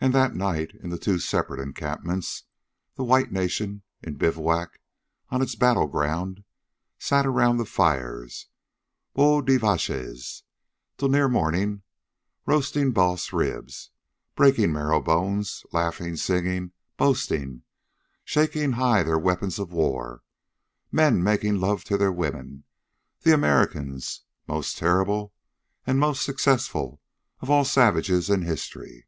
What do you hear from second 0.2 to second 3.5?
night, in the two separate encampments, the white